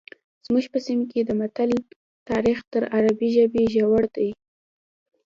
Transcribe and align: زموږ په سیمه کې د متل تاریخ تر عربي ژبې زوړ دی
زموږ 0.45 0.65
په 0.73 0.79
سیمه 0.85 1.05
کې 1.11 1.21
د 1.25 1.31
متل 1.39 1.71
تاریخ 2.29 2.57
تر 2.73 2.83
عربي 2.95 3.29
ژبې 3.35 3.63
زوړ 3.73 4.03
دی 4.15 4.29